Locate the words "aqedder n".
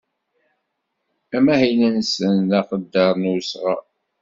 2.59-3.31